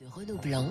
[0.00, 0.64] de Renaud Blanc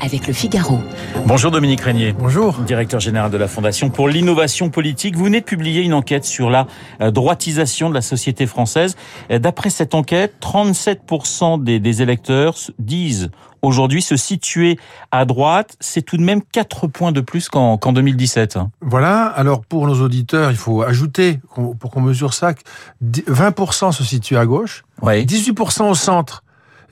[0.00, 0.80] avec le Figaro.
[1.24, 2.12] Bonjour Dominique Régnier.
[2.12, 2.54] Bonjour.
[2.62, 5.14] Directeur général de la Fondation pour l'innovation politique.
[5.16, 6.66] Vous venez de publier une enquête sur la
[7.00, 8.96] euh, droitisation de la société française.
[9.30, 14.80] Euh, D'après cette enquête, 37% des, des électeurs disent aujourd'hui se situer
[15.12, 15.76] à droite.
[15.78, 18.58] C'est tout de même 4 points de plus qu'en qu'en 2017.
[18.80, 19.26] Voilà.
[19.26, 22.62] Alors pour nos auditeurs, il faut ajouter pour qu'on mesure ça, que
[23.04, 25.24] 20% se situent à gauche, Oui.
[25.24, 26.42] 18% au centre.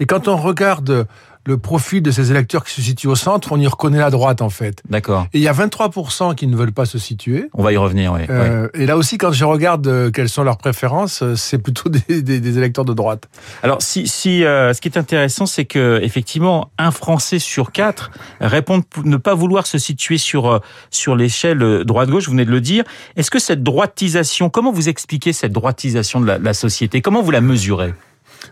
[0.02, 1.06] Et quand on regarde
[1.46, 4.42] le profil de ces électeurs qui se situent au centre, on y reconnaît la droite
[4.42, 4.82] en fait.
[4.90, 5.26] D'accord.
[5.32, 7.48] Et il y a 23% qui ne veulent pas se situer.
[7.54, 8.20] On va y revenir, oui.
[8.28, 11.88] Euh, Et là aussi, quand je regarde euh, quelles sont leurs préférences, euh, c'est plutôt
[12.08, 13.28] des, des- des électeurs de droite.
[13.62, 18.10] Alors, si, si euh, ce qui est intéressant, c'est que effectivement, un Français sur quatre
[18.40, 20.60] répond ne pas vouloir se situer sur
[20.90, 22.24] sur l'échelle droite-gauche.
[22.26, 22.84] Vous venez de le dire.
[23.16, 27.00] Est-ce que cette droitisation, comment vous expliquez cette droitisation de la, la société?
[27.00, 27.94] Comment vous la mesurez?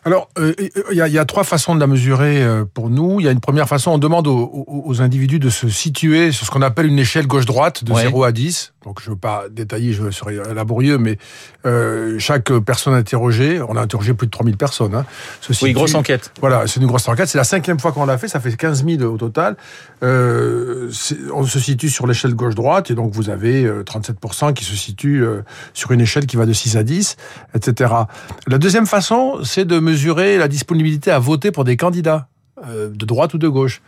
[0.04, 0.54] Alors, euh,
[0.90, 3.20] il y, a, il y a trois façons de la mesurer euh, pour nous.
[3.20, 6.50] Il y a une première façon, on demande aux, individus de se situer sur ce
[6.50, 8.02] qu'on appelle une échelle gauche-droite de Ouais.
[8.02, 8.72] 0 à 10.
[8.84, 11.18] Donc, je ne veux pas détailler, je serais laborieux, mais
[11.66, 14.94] euh, chaque personne interrogée, on a interrogé plus de 3000 personnes.
[14.94, 15.04] Hein,
[15.40, 16.32] se Oui, grosse enquête.
[16.40, 17.28] Voilà, c'est une grosse enquête.
[17.28, 18.28] C'est la cinquième fois qu'on l'a fait.
[18.28, 19.56] Ça fait 15 000 au total.
[20.02, 20.90] Euh,
[21.34, 25.24] on se situe sur l'échelle gauche-droite et donc vous avez euh, 37% qui se situent
[25.24, 25.42] euh,
[25.74, 27.16] sur une échelle qui va de 6 à 10,
[27.54, 27.92] etc.
[28.46, 32.28] La deuxième façon, c'est de mesurer la disponibilité à voter pour des candidats
[32.68, 33.80] euh, de droite ou de gauche.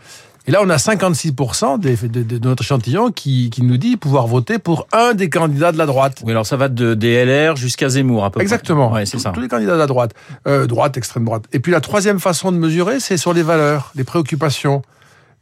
[0.46, 4.26] Et là, on a 56% des, de, de notre échantillon qui, qui nous dit pouvoir
[4.26, 6.22] voter pour un des candidats de la droite.
[6.24, 8.88] Oui, alors ça va de DLR jusqu'à Zemmour, à peu Exactement.
[8.88, 9.00] près.
[9.00, 9.30] Ouais, c'est Tous- ça.
[9.32, 10.14] Tous les candidats de la droite.
[10.46, 11.44] Euh, droite, extrême droite.
[11.52, 14.82] Et puis la troisième façon de mesurer, c'est sur les valeurs, les préoccupations.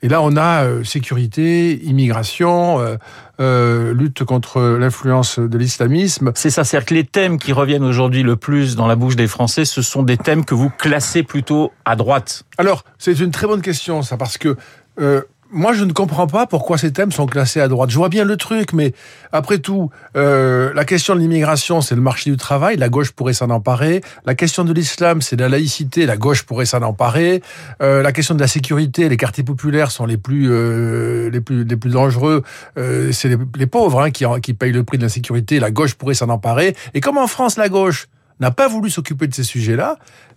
[0.03, 2.97] Et là, on a euh, sécurité, immigration, euh,
[3.41, 6.33] euh, lutte contre l'influence de l'islamisme.
[6.35, 9.27] C'est ça, c'est-à-dire que les thèmes qui reviennent aujourd'hui le plus dans la bouche des
[9.27, 12.45] Français, ce sont des thèmes que vous classez plutôt à droite.
[12.59, 14.57] Alors, c'est une très bonne question, ça, parce que
[15.01, 17.91] euh, moi, je ne comprends pas pourquoi ces thèmes sont classés à droite.
[17.91, 18.93] Je vois bien le truc, mais
[19.33, 22.77] après tout, euh, la question de l'immigration, c'est le marché du travail.
[22.77, 24.03] La gauche pourrait s'en emparer.
[24.27, 26.07] La question de l'islam, c'est la laïcité.
[26.07, 27.43] La gauche pourrait s'en emparer.
[27.83, 31.65] Euh, la question de la sécurité, les quartiers populaires sont les plus euh, les plus
[31.65, 32.43] les plus dangereux.
[32.77, 35.61] C'est les, pauvres hein, qui qui payent le prix de l'insécurité.
[35.61, 36.77] La gauche pourrait s'en emparer.
[36.95, 38.09] Et comme en France, la gauche
[38.41, 39.97] n'a pas voulu s'occuper de ces sujets-là,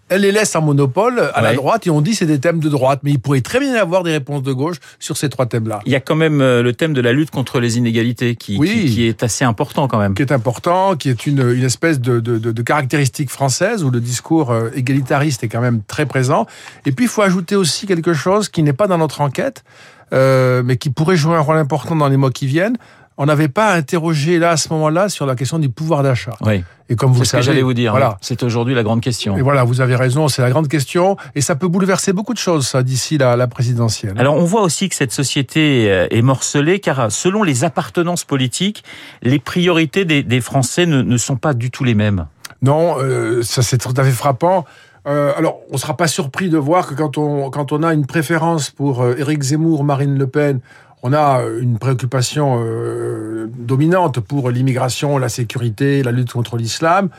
[0.10, 2.68] elle les laisse en monopole à la droite et on dit c'est des thèmes de
[2.68, 3.00] droite.
[3.04, 5.80] Mais il pourrait très bien y avoir des réponses de gauche sur ces trois thèmes-là.
[5.86, 8.58] Il y a quand même euh, le thème de la lutte contre les inégalités qui,
[8.58, 8.70] Oui.
[8.88, 10.14] qui, qui est assez important quand même.
[10.14, 13.90] qui est important, qui est une, une espèce de, de, de, de caractéristique française où
[13.90, 16.46] le discours euh, égalitariste est quand même très présent.
[16.86, 19.64] Et puis il faut ajouter aussi quelque chose qui n'est pas dans notre enquête,
[20.12, 22.78] euh, mais qui pourrait jouer un rôle important dans les mois qui viennent.
[23.24, 26.34] On n'avait pas interrogé là à ce moment-là sur la question du pouvoir d'achat.
[26.44, 27.92] Oui, Et comme vous c'est le ce que savez, j'allais vous dire.
[27.92, 28.18] Voilà.
[28.20, 29.38] C'est aujourd'hui la grande question.
[29.38, 32.40] Et voilà, vous avez raison, c'est la grande question, et ça peut bouleverser beaucoup de
[32.40, 34.16] choses, ça, d'ici la, la présidentielle.
[34.18, 38.24] Alors on voit aussi que cette société euh, est morcelée car euh, selon les appartenances
[38.24, 38.84] politiques,
[39.22, 42.26] les priorités des, des Français ne, ne sont pas du tout les mêmes.
[42.64, 44.66] Non, euh, ça c'est tout à fait frappant.
[45.08, 47.94] Euh, alors, on ne sera pas surpris de voir que quand on, quand on a
[47.94, 50.60] une préférence pour Éric Zemmour, Marine Le Pen,
[51.04, 57.10] on a une préoccupation euh, dominante pour l'immigration, la sécurité, la lutte contre l'islam.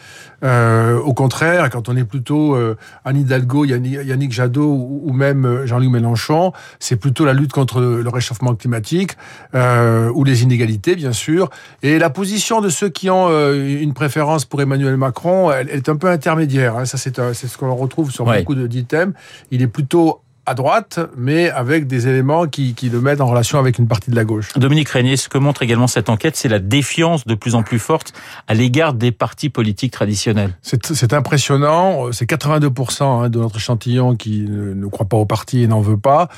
[0.44, 5.44] Euh, au contraire, quand on est plutôt euh, Anne Hidalgo, Yannick, Jadot ou, ou même
[5.44, 9.16] euh, Jean-Luc Mélenchon, c'est plutôt la lutte contre le réchauffement climatique
[9.54, 11.50] euh, ou les inégalités, bien sûr.
[11.82, 15.76] Et la position de ceux qui ont euh, une préférence pour Emmanuel Macron, elle, elle
[15.78, 16.76] est un peu intermédiaire.
[16.76, 16.84] Hein.
[16.84, 18.38] Ça, c'est ce qu'on retrouve sur Ouais.
[18.38, 19.12] beaucoup de d'items.
[19.50, 23.58] Il est plutôt à droite, mais avec des éléments qui, qui le mettent en relation
[23.58, 24.52] avec une partie de la gauche.
[24.56, 27.78] Dominique Régnier, ce que montre également cette enquête, c'est la défiance de plus en plus
[27.78, 28.12] forte
[28.48, 30.56] à l'égard des partis politiques traditionnels.
[30.62, 32.12] C'est impressionnant.
[32.12, 35.80] C'est 82% hein, de notre échantillon qui ne, ne croit pas au parti et n'en
[35.80, 36.28] veut pas.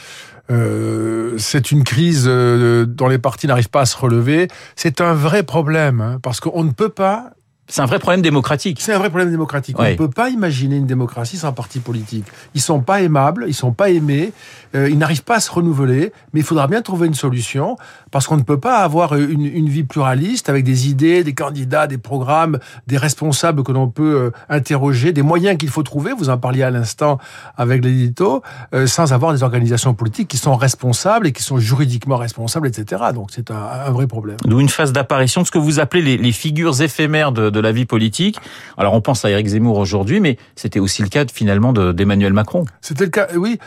[0.51, 4.49] Euh, c'est une crise euh, dont les partis n'arrivent pas à se relever.
[4.77, 7.31] C'est un vrai problème hein, parce qu'on ne peut pas.
[7.67, 8.79] C'est un vrai problème démocratique.
[8.81, 9.77] C'est un vrai problème démocratique.
[9.79, 12.27] On ne peut pas imaginer une démocratie sans parti politique.
[12.55, 14.33] Ils sont pas aimables, ils sont pas aimés,
[14.75, 16.13] euh, ils n'arrivent pas à se renouveler.
[16.33, 17.77] Mais il faudra bien trouver une solution
[18.11, 21.87] parce qu'on ne peut pas avoir une, une vie pluraliste avec des idées, des candidats,
[21.87, 26.13] des programmes, des responsables que l'on peut euh, interroger, des moyens qu'il faut trouver.
[26.13, 27.19] Vous en parliez à l'instant
[27.57, 28.43] avec l'édito,
[28.75, 33.05] euh, sans avoir des organisations politiques qui sont responsables et qui sont juridiquement responsables, etc.
[33.15, 34.37] Donc c'est un, un vrai problème.
[34.45, 37.61] D'où une phase d'apparition de ce que vous appelez les, les figures éphémères de, de
[37.61, 38.37] la vie politique.
[38.77, 42.35] Alors on pense à Éric Zemmour aujourd'hui, mais c'était aussi le cas finalement de- d'Emmanuel
[42.35, 42.65] Macron.
[42.83, 43.59] C'était le cas, oui.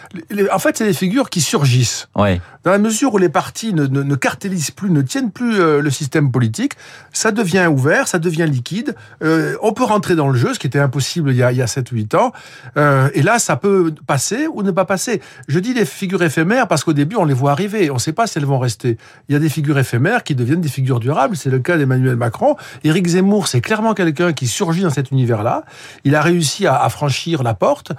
[0.53, 2.07] En fait, c'est des figures qui surgissent.
[2.15, 2.39] Ouais.
[2.67, 5.89] Dans la mesure où les partis ne, ne, cartélisent plus, ne tiennent plus euh, le
[5.89, 6.73] système politique,
[7.13, 8.93] ça devient ouvert, ça devient liquide.
[9.23, 11.57] Euh, on peut rentrer dans le jeu, ce qui était impossible il y a, il
[11.57, 12.33] y a 7-8 ans.
[12.75, 15.21] Euh, et là, ça peut passer ou ne pas passer.
[15.47, 17.89] Je dis des figures éphémères parce qu'au début, on les voit arriver.
[17.89, 18.97] On ne sait pas si elles vont rester.
[19.29, 21.37] Il y a des figures éphémères qui deviennent des figures durables.
[21.37, 22.57] C'est le cas d'Emmanuel Macron.
[22.83, 25.63] Éric Zemmour, c'est clairement quelqu'un qui surgit dans cet univers-là.
[26.03, 27.93] Il a réussi à, franchir la porte.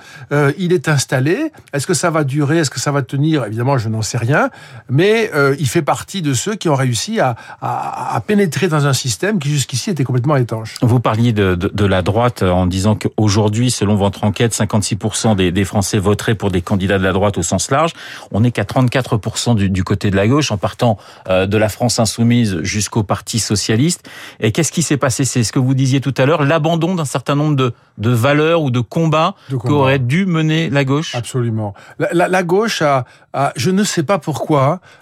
[0.58, 1.52] Il est installé.
[1.72, 2.58] Est-ce que ça va durer?
[2.58, 3.46] Est-ce que ça va tenir?
[3.46, 4.50] Évidemment, je n'en sais rien.
[4.88, 8.86] Mais euh, il fait partie de ceux qui ont réussi à, à, à pénétrer dans
[8.86, 10.74] un système qui jusqu'ici était complètement étanche.
[10.82, 15.52] Vous parliez de, de, de la droite en disant qu'aujourd'hui, selon votre enquête, 56% des,
[15.52, 17.92] des, Français voteraient pour des candidats de la droite au sens large.
[18.30, 21.68] On n'est qu'à 34% du, du, côté de la gauche, en partant euh, de la
[21.68, 24.08] France insoumise jusqu'au Parti socialiste.
[24.40, 25.24] Et qu'est-ce qui s'est passé?
[25.24, 28.62] C'est ce que vous disiez tout à l'heure, l'abandon d'un certain nombre de, de valeurs
[28.62, 31.14] ou de combats qu'aurait dû mener la gauche?
[31.14, 31.74] Absolument.
[31.98, 34.47] La, la, la gauche a, a, je ne sais pas pourquoi,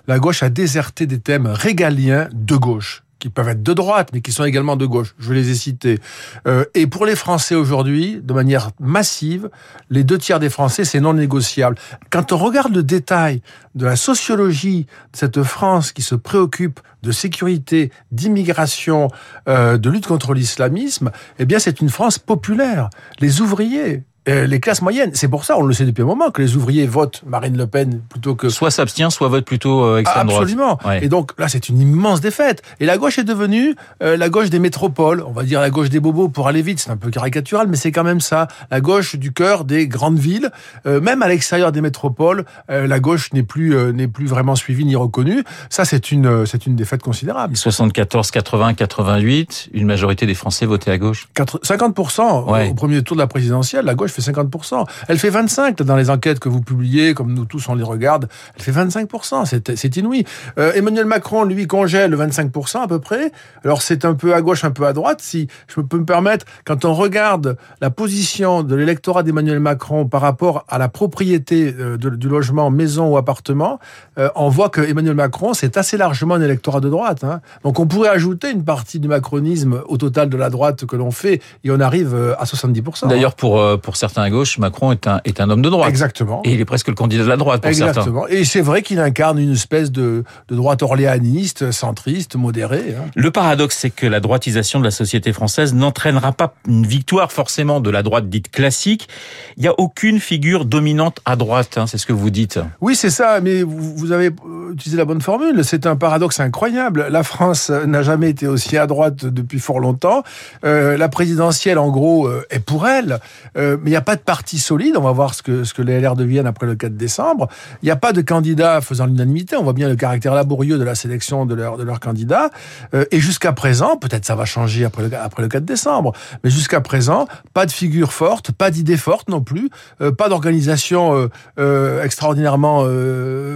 [0.07, 4.21] la gauche a déserté des thèmes régaliens de gauche qui peuvent être de droite, mais
[4.21, 5.15] qui sont également de gauche.
[5.19, 5.99] Je les ai cités.
[6.47, 9.49] Euh, et pour les Français aujourd'hui, de manière massive,
[9.89, 11.77] les deux tiers des Français, c'est non négociable.
[12.11, 13.41] Quand on regarde le détail
[13.75, 19.09] de la sociologie de cette France qui se préoccupe de sécurité, d'immigration,
[19.49, 22.91] euh, de lutte contre l'islamisme, eh bien, c'est une France populaire.
[23.21, 25.11] Les ouvriers, euh, les classes moyennes.
[25.15, 27.67] C'est pour ça, on le sait depuis un moment, que les ouvriers votent Marine Le
[27.67, 28.49] Pen plutôt que...
[28.49, 30.43] Soit s'abstient, soit vote plutôt euh, extrême droite.
[30.43, 30.79] Absolument.
[30.85, 31.05] Ouais.
[31.05, 32.63] Et donc là, c'est une immense défaite.
[32.81, 35.23] Et la gauche est devenue euh, la gauche des métropoles.
[35.23, 36.81] On va dire la gauche des bobos pour aller vite.
[36.81, 38.49] C'est un peu caricatural, mais c'est quand même ça.
[38.71, 40.51] La gauche du cœur des grandes villes.
[40.85, 45.45] Même à l'extérieur des métropoles, la gauche n'est plus n'est plus vraiment suivie ni reconnue.
[45.71, 47.57] Ça, c'est une c'est une défaite considérable.
[47.57, 51.29] 74, 80, 88, une majorité des Français votaient à gauche.
[51.37, 52.71] 50% ouais.
[52.71, 54.85] au premier tour de la présidentielle, la gauche fait 50%.
[55.09, 58.29] Elle fait 25% dans les enquêtes que vous publiez, comme nous tous on les regarde.
[58.57, 60.25] Elle fait 25%, c'est inouï.
[60.59, 63.33] Euh, Emmanuel Macron, lui, congèle 25% à peu près.
[63.65, 65.21] Alors c'est un peu à gauche, un peu à droite.
[65.23, 70.21] Si je peux me permettre, quand on regarde la position de l'électorat d'Emmanuel Macron par
[70.21, 73.79] rapport à la propriété euh, du logement, maison ou appartement,
[74.19, 77.25] euh, on voit que Emmanuel Macron, c'est assez largement un électorat de droite.
[77.25, 77.41] Hein.
[77.65, 81.11] Donc on pourrait ajouter une partie du macronisme au total de la droite que l'on
[81.11, 83.09] fait et on arrive à 70%.
[83.09, 85.89] D'ailleurs, pour, pour certains certains à gauche, Macron est un, est un homme de droite.
[85.89, 86.43] Exactement.
[86.45, 88.23] Et il est presque le candidat de la droite pour Exactement.
[88.27, 88.35] certains.
[88.37, 92.95] Et c'est vrai qu'il incarne une espèce de, de droite orléaniste, centriste, modérée.
[92.99, 93.11] Hein.
[93.15, 97.81] Le paradoxe, c'est que la droitisation de la société française n'entraînera pas une victoire forcément
[97.81, 99.09] de la droite dite classique.
[99.57, 102.61] Il n'y a aucune figure dominante à droite, hein, c'est ce que vous dites.
[102.81, 104.31] Oui, c'est ça, mais vous, vous avez
[104.73, 105.65] utilisé la bonne formule.
[105.65, 107.07] C'est un paradoxe incroyable.
[107.11, 110.23] La France n'a jamais été aussi à droite depuis fort longtemps.
[110.65, 113.19] Euh, la présidentielle, en gros, euh, est pour elle,
[113.57, 114.97] euh, mais il n'y a pas de parti solide.
[114.97, 117.49] On va voir ce que, ce que les LR deviennent après le 4 décembre.
[117.83, 119.57] Il n'y a pas de candidat faisant l'unanimité.
[119.57, 122.51] On voit bien le caractère laborieux de la sélection de leurs de leur candidats.
[122.95, 126.13] Euh, et jusqu'à présent, peut-être ça va changer après le, après le 4 décembre,
[126.45, 129.71] mais jusqu'à présent, pas de figure forte, pas d'idée forte non plus,
[130.01, 131.29] euh, pas d'organisation
[131.59, 132.85] euh, extraordinairement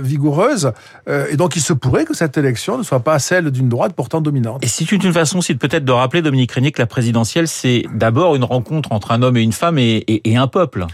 [0.03, 0.73] vigoureuse.
[1.09, 4.21] et donc il se pourrait que cette élection ne soit pas celle d'une droite pourtant
[4.21, 4.65] dominante.
[4.65, 8.37] Et c'est une façon aussi peut-être de rappeler, Dominique Régnier, que la présidentielle, c'est d'abord
[8.37, 10.87] une rencontre entre un homme et une femme et, et un peuple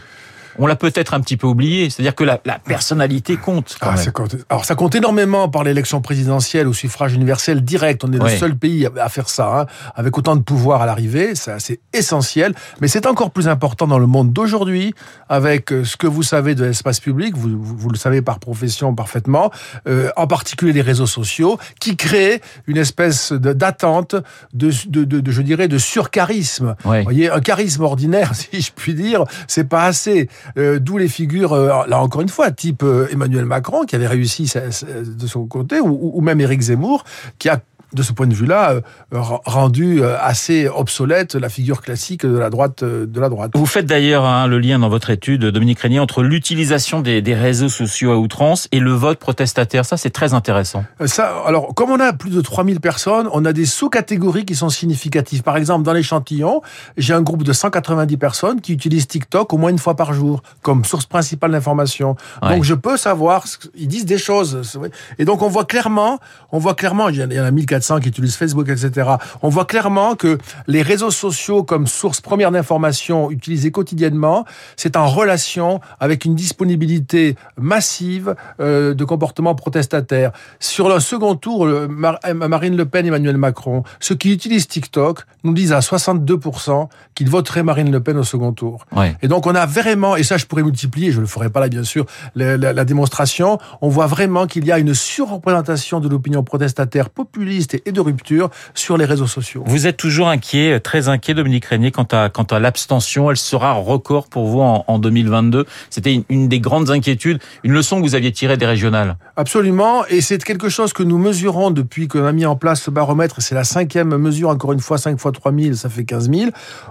[0.59, 1.91] on l'a peut-être un petit peu oublié.
[1.91, 3.77] C'est-à-dire que la, la, personnalité compte.
[3.81, 4.37] Ah, compte.
[4.49, 8.05] Alors ça compte énormément par l'élection présidentielle au suffrage universel direct.
[8.05, 11.35] On est le seul pays à, faire ça, hein, avec autant de pouvoir à l'arrivée.
[11.35, 12.55] C'est essentiel.
[12.81, 14.95] Mais c'est encore plus important dans le monde d'aujourd'hui,
[15.29, 17.37] avec euh, ce que vous savez de l'espace public.
[17.37, 19.51] Vous, vous, vous, le savez par profession parfaitement.
[19.87, 24.15] Euh, en particulier les réseaux sociaux, qui créent une espèce d'attente,
[24.53, 26.75] de, de, de, de, je dirais, de surcharisme.
[26.85, 26.99] Ouais.
[26.99, 30.29] Vous voyez, un charisme ordinaire, si je puis dire, c'est pas assez.
[30.59, 34.07] Euh, D'où les figures, euh, là encore une fois, type euh, Emmanuel Macron, qui avait
[34.07, 37.05] réussi de son côté, ou, ou même Éric Zemmour,
[37.39, 37.61] qui a
[37.97, 38.81] de ce point de vue-là, euh,
[39.13, 42.83] rendu euh, assez obsolète la figure classique de la droite.
[42.83, 43.53] Euh, de la droite.
[43.55, 47.35] Vous faites d'ailleurs hein, le lien dans votre étude, Dominique Régnier, entre l'utilisation des, des,
[47.35, 49.85] réseaux sociaux à outrance et le vote protestataire.
[49.85, 50.85] Ça, c'est très intéressant.
[51.07, 54.69] Ça, alors, comme on a plus de 3000 personnes, on a des sous-catégories qui sont
[54.69, 55.43] significatives.
[55.43, 56.61] Par exemple, dans l'échantillon,
[56.97, 60.43] j'ai un groupe de 190 personnes qui utilisent TikTok au moins une fois par jour
[60.63, 62.17] comme source principale d'information.
[62.43, 62.51] Ouais.
[62.51, 64.79] Donc, je peux savoir, ils disent des choses.
[65.19, 66.19] Et donc, on voit clairement,
[66.53, 69.11] on voit clairement, il y en a 1400 400 qui utilisent Facebook, etc.
[69.43, 74.45] On voit clairement que les réseaux sociaux comme source première d'information utilisée quotidiennement,
[74.77, 80.33] c'est en relation avec une disponibilité massive euh, de comportements protestataires.
[80.59, 85.73] Sur le second tour, Marine Le Pen, Emmanuel Macron, ceux qui utilisent TikTok nous disent
[85.73, 88.85] à 62% qu'ils voteraient Marine Le Pen au second tour.
[89.23, 91.61] Et donc on a vraiment, et ça je pourrais multiplier, je ne le ferai pas
[91.61, 96.01] là bien sûr, la, la, la démonstration, on voit vraiment qu'il y a une surreprésentation
[96.01, 99.63] de l'opinion protestataire populiste et de rupture sur les réseaux sociaux.
[99.67, 103.73] Vous êtes toujours inquiet, très inquiet Dominique Régnier quant à, quant à l'abstention, elle sera
[103.73, 105.67] record pour vous en, en 2022.
[105.91, 109.17] C'était une, une des grandes inquiétudes, une leçon que vous aviez tirée des régionales.
[109.37, 112.91] Absolument, et c'est quelque chose que nous mesurons depuis qu'on a mis en place ce
[112.91, 116.51] baromètre, c'est la cinquième mesure, encore une fois, 5 fois 3000, ça fait 15 000.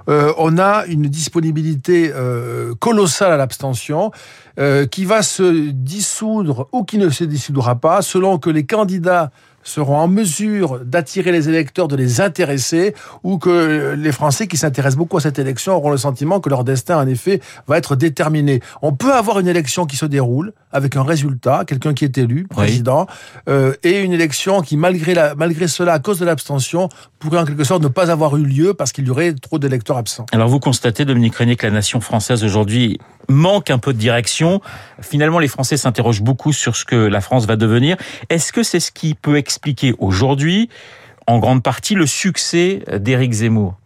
[0.10, 4.12] Euh, on a une disponibilité euh, colossale à l'abstention.
[4.58, 9.30] Euh, qui va se dissoudre ou qui ne se dissoudra pas selon que les candidats
[9.66, 14.98] seront en mesure d'attirer les électeurs, de les intéresser, ou que les Français qui s'intéressent
[14.98, 18.62] beaucoup à cette élection auront le sentiment que leur destin, en effet, va être déterminé.
[18.82, 22.48] On peut avoir une élection qui se déroule avec un résultat, quelqu'un qui est élu,
[22.48, 23.44] président, oui.
[23.50, 27.46] euh, et une élection qui, malgré, la, malgré cela, à cause de l'abstention, pourrait en
[27.46, 30.26] quelque sorte ne pas avoir eu lieu parce qu'il y aurait trop d'électeurs absents.
[30.32, 34.62] Alors vous constatez, Dominique Régnier, que la nation française aujourd'hui manque un peu de direction.
[35.02, 37.98] Finalement, les Français s'interrogent beaucoup sur ce que la France va devenir.
[38.30, 39.55] Est-ce que c'est ce qui peut expliquer
[40.00, 40.70] aujourd'hui,
[41.28, 43.78] en grande partie, le succès d'Éric Zemmour.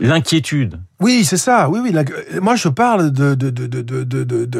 [0.00, 1.68] L'inquiétude oui, c'est ça.
[1.68, 1.94] Oui, oui.
[2.40, 3.34] Moi, je parle de,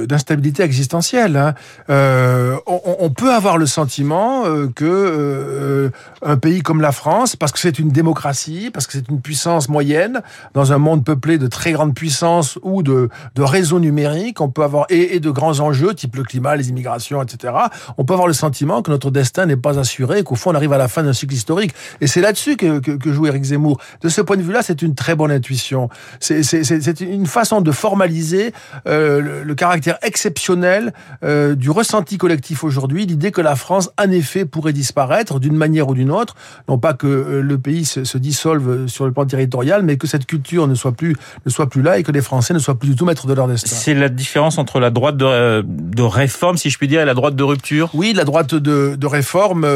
[0.05, 1.35] d'instabilité existentielle.
[1.35, 1.55] Hein.
[1.89, 5.91] Euh, on, peut avoir le sentiment euh, que euh,
[6.21, 9.71] un pays comme la France, parce que c'est une démocratie, parce que c'est une puissance
[9.71, 10.21] moyenne
[10.53, 14.85] dans un monde peuplé de très grandes puissances ou de, réseaux numériques, on peut avoir
[14.91, 17.55] et, de grands enjeux, type le climat, les immigrations, etc.
[17.97, 20.75] On peut avoir le sentiment que notre destin n'est pas assuré, qu'au fond, on arrive
[20.75, 21.73] à la fin d'un cycle historique.
[22.03, 23.81] Et c'est là-dessus que, joue Éric Zemmour.
[24.03, 25.89] De ce point de vue-là, c'est une très bonne intuition
[26.27, 28.53] c'est une façon de formaliser
[28.87, 30.93] euh, le, le, caractère exceptionnel
[31.23, 35.89] euh, du ressenti collectif aujourd'hui, l'idée que la France, en effet, pourrait disparaître d'une manière
[35.89, 36.35] ou d'une autre,
[36.69, 40.07] non pas que euh, le pays se, se, dissolve sur le plan territorial, mais que
[40.07, 42.79] cette culture ne soit plus ne soit plus là et que les Français ne soient
[42.79, 43.75] plus du tout maîtres de leur destin.
[43.75, 47.15] C'est la différence entre la droite de, de, réforme, si je puis dire, et la
[47.15, 47.91] droite de rupture?
[47.95, 49.67] Oui, la droite de, de réforme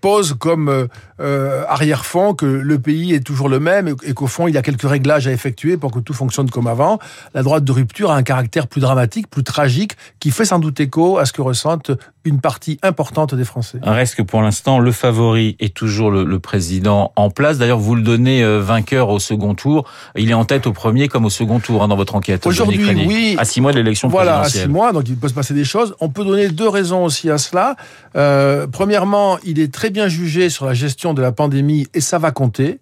[0.00, 0.88] pose comme
[1.18, 4.88] arrière-fond que le pays est toujours le même et qu'au fond il y a quelques
[4.88, 6.98] réglages à effectuer pour que tout fonctionne comme avant.
[7.34, 10.80] La droite de rupture a un caractère plus dramatique, plus tragique, qui fait sans doute
[10.80, 11.92] écho à ce que ressentent
[12.24, 13.78] une partie importante des Français.
[13.82, 17.58] Reste que pour l'instant, le favori est toujours le, le président en place.
[17.58, 19.88] D'ailleurs, vous le donnez euh, vainqueur au second tour.
[20.16, 22.46] Il est en tête au premier comme au second tour hein, dans votre enquête.
[22.46, 23.36] Aujourd'hui, oui.
[23.38, 24.62] À six mois de l'élection voilà, présidentielle.
[24.62, 25.94] à six mois, donc il peut se passer des choses.
[26.00, 27.76] On peut donner deux raisons aussi à cela.
[28.14, 32.18] Euh, premièrement, il est très bien jugé sur la gestion de la pandémie et ça
[32.18, 32.78] va compter.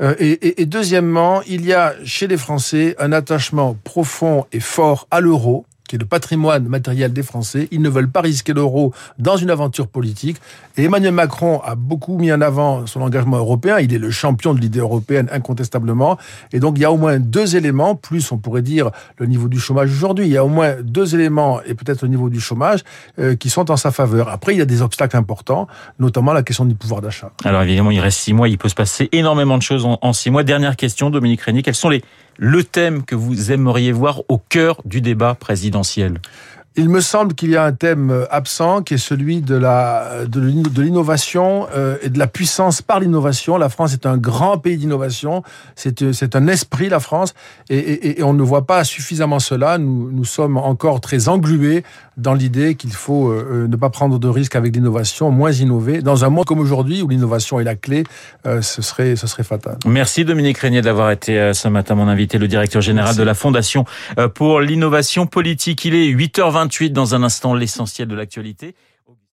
[0.00, 5.20] Euh, et, deuxièmement, il y a chez les Français un attachement profond et fort à
[5.20, 7.66] l'euro qui est le patrimoine matériel des Français.
[7.72, 10.36] Ils ne veulent pas risquer l'euro dans une aventure politique.
[10.76, 13.78] Et Emmanuel Macron a beaucoup mis en avant son engagement européen.
[13.80, 16.16] Il est le champion de l'idée européenne incontestablement.
[16.52, 19.48] Et donc il y a au moins deux éléments, plus on pourrait dire le niveau
[19.48, 20.26] du chômage aujourd'hui.
[20.26, 22.84] Il y a au moins deux éléments, et peut-être le niveau du chômage,
[23.18, 24.28] euh, qui sont en sa faveur.
[24.28, 25.66] Après, il y a des obstacles importants,
[25.98, 27.32] notamment la question du pouvoir d'achat.
[27.44, 28.48] Alors évidemment, il reste six mois.
[28.48, 30.44] Il peut se passer énormément de choses en, en six mois.
[30.44, 31.62] Dernière question, Dominique Rény.
[31.62, 32.02] Quels sont les
[32.38, 36.20] le thème que vous aimeriez voir au cœur du débat présidentiel?
[36.78, 40.40] Il me semble qu'il y a un thème absent qui est celui de la de
[40.80, 43.58] l'innovation euh, et de la puissance par l'innovation.
[43.58, 45.42] La France est un grand pays d'innovation.
[45.74, 47.34] C'est c'est un esprit la France
[47.68, 49.78] et, et, et, on ne voit pas suffisamment cela.
[49.78, 51.82] Nous nous sommes encore très englués
[52.18, 56.02] dans l'idée qu'il faut euh, ne pas prendre de risques avec l'innovation, moins innover.
[56.02, 58.04] Dans un monde comme aujourd'hui où l'innovation est la clé,
[58.46, 59.78] euh, ce serait ce serait fatal.
[59.86, 63.18] Merci Dominique Régnier d'avoir été euh, ce matin mon invité, le directeur général Merci.
[63.20, 63.84] de la Fondation
[64.34, 65.84] pour l'innovation politique.
[65.84, 68.74] Il est 8h20 dans un instant l'essentiel de l'actualité.